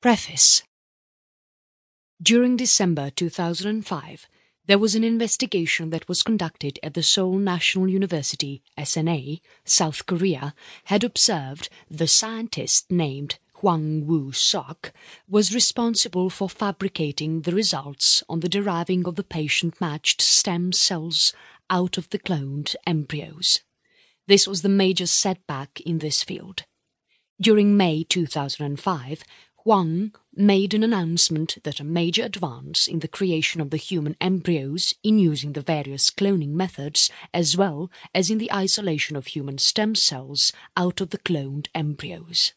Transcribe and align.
Preface 0.00 0.62
During 2.22 2.56
December 2.56 3.10
2005, 3.10 4.28
there 4.66 4.78
was 4.78 4.94
an 4.94 5.02
investigation 5.02 5.90
that 5.90 6.06
was 6.06 6.22
conducted 6.22 6.78
at 6.84 6.94
the 6.94 7.02
Seoul 7.02 7.36
National 7.36 7.88
University, 7.88 8.62
SNA, 8.78 9.40
South 9.64 10.06
Korea, 10.06 10.54
had 10.84 11.02
observed 11.02 11.68
the 11.90 12.06
scientist 12.06 12.92
named 12.92 13.40
Hwang 13.54 14.06
Woo-suk 14.06 14.92
was 15.28 15.52
responsible 15.52 16.30
for 16.30 16.48
fabricating 16.48 17.40
the 17.40 17.52
results 17.52 18.22
on 18.28 18.38
the 18.38 18.48
deriving 18.48 19.04
of 19.04 19.16
the 19.16 19.24
patient-matched 19.24 20.22
stem 20.22 20.72
cells 20.72 21.32
out 21.70 21.98
of 21.98 22.08
the 22.10 22.20
cloned 22.20 22.76
embryos. 22.86 23.62
This 24.28 24.46
was 24.46 24.62
the 24.62 24.68
major 24.68 25.08
setback 25.08 25.80
in 25.80 25.98
this 25.98 26.22
field. 26.22 26.66
During 27.40 27.76
May 27.76 28.02
2005, 28.02 29.22
Hwang 29.68 30.14
made 30.34 30.72
an 30.72 30.82
announcement 30.82 31.58
that 31.62 31.78
a 31.78 31.84
major 31.84 32.22
advance 32.22 32.86
in 32.86 33.00
the 33.00 33.06
creation 33.06 33.60
of 33.60 33.68
the 33.68 33.76
human 33.76 34.16
embryos 34.18 34.94
in 35.02 35.18
using 35.18 35.52
the 35.52 35.60
various 35.60 36.08
cloning 36.10 36.52
methods 36.52 37.10
as 37.34 37.54
well 37.54 37.90
as 38.14 38.30
in 38.30 38.38
the 38.38 38.50
isolation 38.50 39.14
of 39.14 39.26
human 39.26 39.58
stem 39.58 39.94
cells 39.94 40.54
out 40.74 41.02
of 41.02 41.10
the 41.10 41.18
cloned 41.18 41.66
embryos. 41.74 42.54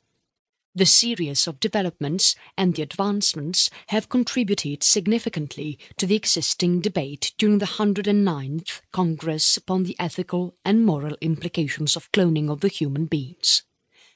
The 0.73 0.85
series 0.85 1.47
of 1.47 1.59
developments 1.59 2.37
and 2.57 2.75
the 2.75 2.83
advancements 2.83 3.69
have 3.87 4.07
contributed 4.07 4.81
significantly 4.81 5.77
to 5.97 6.05
the 6.05 6.15
existing 6.15 6.79
debate 6.79 7.33
during 7.37 7.57
the 7.57 7.73
109th 7.75 8.79
Congress 8.93 9.57
upon 9.57 9.83
the 9.83 9.97
ethical 9.99 10.55
and 10.63 10.85
moral 10.85 11.17
implications 11.19 11.97
of 11.97 12.09
cloning 12.13 12.49
of 12.49 12.61
the 12.61 12.69
human 12.69 13.05
beings 13.05 13.63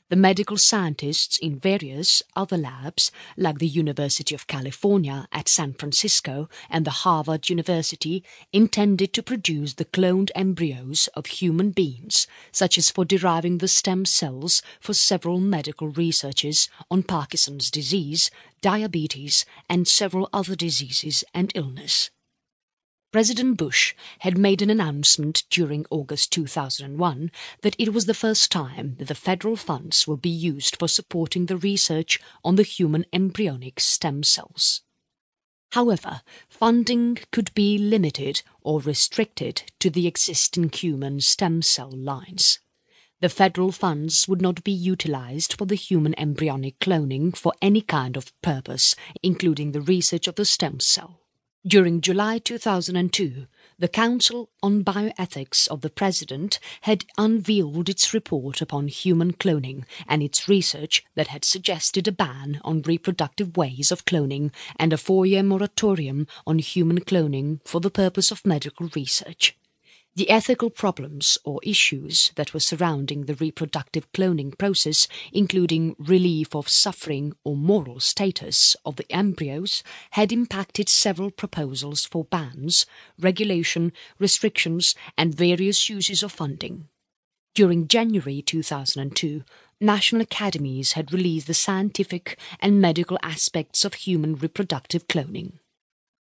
the 0.10 0.16
medical 0.16 0.58
scientists 0.58 1.38
in 1.38 1.60
various 1.60 2.22
other 2.36 2.58
labs, 2.58 3.12
like 3.38 3.58
the 3.58 3.68
University 3.68 4.36
of 4.36 4.46
California 4.46 5.28
at 5.32 5.50
San 5.50 5.74
Francisco 5.74 6.48
and 6.70 6.86
the 6.86 6.92
Harvard 6.92 7.50
University, 7.50 8.24
intended 8.54 9.14
to 9.14 9.24
produce 9.24 9.74
the 9.74 9.86
cloned 9.86 10.30
embryos 10.36 11.10
of 11.16 11.26
human 11.26 11.72
beings, 11.72 12.28
such 12.52 12.78
as 12.78 12.92
for 12.92 13.04
deriving 13.04 13.58
the 13.58 13.68
stem 13.68 14.06
cells 14.06 14.62
for 14.80 14.94
several 14.94 15.40
medical 15.40 15.90
researches 15.90 16.70
on 16.92 17.02
Parkinson's 17.02 17.72
disease, 17.72 18.30
diabetes 18.62 19.46
and 19.68 19.88
several 19.88 20.30
other 20.32 20.56
diseases 20.56 21.24
and 21.34 21.52
illness. 21.56 22.12
President 23.16 23.56
Bush 23.56 23.96
had 24.20 24.38
made 24.38 24.62
an 24.62 24.70
announcement 24.70 25.46
during 25.50 25.86
August 25.90 26.34
2001 26.34 27.32
that 27.62 27.76
it 27.80 27.94
was 27.94 28.08
the 28.08 28.14
first 28.14 28.52
time 28.52 28.98
that 29.00 29.08
the 29.08 29.16
federal 29.16 29.56
funds 29.56 30.06
will 30.06 30.18
be 30.18 30.28
used 30.28 30.76
for 30.76 30.90
supporting 30.90 31.46
the 31.46 31.56
research 31.56 32.20
on 32.44 32.58
the 32.58 32.64
human 32.64 33.06
embryonic 33.14 33.80
stem 33.80 34.22
cells. 34.22 34.82
However, 35.72 36.24
funding 36.50 37.20
could 37.32 37.54
be 37.54 37.78
limited 37.78 38.42
or 38.60 38.82
restricted 38.82 39.64
to 39.80 39.90
the 39.90 40.08
existing 40.08 40.70
human 40.74 41.22
stem 41.22 41.62
cell 41.62 41.92
lines. 41.92 42.60
The 43.22 43.30
federal 43.30 43.72
funds 43.72 44.28
would 44.28 44.42
not 44.42 44.62
be 44.66 44.74
utilized 44.74 45.54
for 45.54 45.66
the 45.66 45.76
human 45.76 46.20
embryonic 46.20 46.80
cloning 46.80 47.34
for 47.34 47.54
any 47.62 47.80
kind 47.80 48.18
of 48.18 48.34
purpose, 48.42 48.94
including 49.24 49.72
the 49.72 49.80
research 49.80 50.28
of 50.28 50.36
the 50.36 50.44
stem 50.44 50.82
cell. 50.82 51.22
During 51.68 52.00
July 52.00 52.38
2002, 52.38 53.48
the 53.80 53.88
Council 53.88 54.52
on 54.62 54.84
Bioethics 54.84 55.68
of 55.68 55.82
the 55.82 55.90
President 55.90 56.60
had 56.82 57.06
unveiled 57.18 57.90
its 57.90 58.14
report 58.14 58.62
upon 58.62 58.88
human 58.88 59.34
cloning 59.34 59.84
and 60.08 60.22
its 60.22 60.48
research 60.48 61.04
that 61.16 61.30
had 61.30 61.44
suggested 61.44 62.08
a 62.08 62.12
ban 62.12 62.62
on 62.64 62.84
reproductive 62.84 63.58
ways 63.58 63.92
of 63.92 64.06
cloning 64.06 64.52
and 64.76 64.94
a 64.94 64.98
four-year 64.98 65.42
moratorium 65.42 66.28
on 66.46 66.60
human 66.60 67.00
cloning 67.00 67.62
for 67.66 67.82
the 67.82 67.90
purpose 67.90 68.30
of 68.30 68.46
medical 68.46 68.88
research. 68.96 69.58
The 70.18 70.30
ethical 70.30 70.70
problems 70.70 71.38
or 71.44 71.60
issues 71.62 72.32
that 72.36 72.54
were 72.54 72.62
surrounding 72.62 73.26
the 73.26 73.36
reproductive 73.36 74.10
cloning 74.14 74.58
process, 74.58 75.10
including 75.34 75.94
relief 76.00 76.56
of 76.56 76.70
suffering 76.70 77.34
or 77.44 77.58
moral 77.58 78.00
status 78.00 78.78
of 78.86 78.96
the 78.96 79.12
embryos, 79.12 79.84
had 80.12 80.32
impacted 80.32 80.88
several 80.88 81.32
proposals 81.32 82.06
for 82.06 82.24
bans, 82.24 82.86
regulation, 83.20 83.92
restrictions 84.18 84.96
and 85.18 85.36
various 85.36 85.90
uses 85.90 86.24
of 86.24 86.32
funding. 86.32 86.88
During 87.54 87.90
January 87.90 88.42
2002, 88.42 89.44
national 89.82 90.22
academies 90.22 90.94
had 90.94 91.12
released 91.12 91.48
the 91.48 91.54
scientific 91.54 92.40
and 92.62 92.80
medical 92.80 93.20
aspects 93.22 93.84
of 93.84 93.96
human 93.96 94.36
reproductive 94.36 95.10
cloning. 95.10 95.60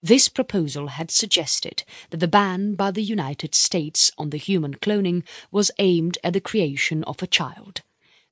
This 0.06 0.28
proposal 0.28 0.88
had 0.88 1.12
suggested 1.12 1.86
that 2.09 2.18
the 2.18 2.28
ban 2.28 2.75
by 2.75 2.91
the 2.91 3.02
United 3.02 3.56
States 3.56 4.12
on 4.18 4.31
the 4.31 4.38
human 4.38 4.74
cloning 4.74 5.24
was 5.50 5.72
aimed 5.80 6.18
at 6.25 6.34
the 6.34 6.41
creation 6.41 7.06
of 7.06 7.24
a 7.24 7.28
child. 7.28 7.84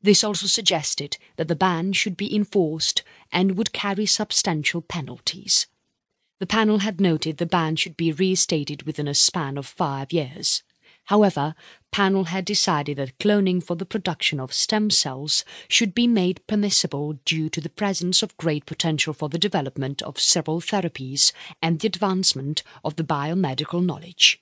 This 0.02 0.22
also 0.22 0.48
suggested 0.48 1.18
that 1.38 1.48
the 1.48 1.56
ban 1.56 1.94
should 1.94 2.18
be 2.18 2.36
enforced 2.36 3.04
and 3.32 3.56
would 3.56 3.72
carry 3.72 4.06
substantial 4.06 4.82
penalties. 4.82 5.68
The 6.40 6.46
panel 6.46 6.80
had 6.80 7.00
noted 7.00 7.38
the 7.38 7.46
ban 7.46 7.78
should 7.78 7.96
be 7.96 8.12
reinstated 8.12 8.84
within 8.84 9.08
a 9.08 9.14
span 9.14 9.58
of 9.58 9.66
five 9.66 10.12
years. 10.12 10.64
However, 11.06 11.56
panel 11.92 12.26
had 12.26 12.46
decided 12.46 12.98
that 12.98 13.18
cloning 13.18 13.64
for 13.64 13.76
the 13.76 13.86
production 13.86 14.40
of 14.40 14.54
stem 14.54 14.90
cells 14.90 15.44
should 15.68 15.94
be 15.94 16.08
made 16.08 16.46
permissible 16.48 17.20
due 17.26 17.50
to 17.50 17.60
the 17.60 17.70
presence 17.70 18.24
of 18.24 18.38
great 18.38 18.66
potential 18.66 19.14
for 19.14 19.28
the 19.28 19.40
development 19.40 20.02
of 20.04 20.20
several 20.20 20.62
therapies 20.62 21.32
and 21.62 21.80
the 21.80 21.88
advancement 21.88 22.64
of 22.84 22.96
the 22.96 23.04
biomedical 23.04 23.84
knowledge. 23.84 24.42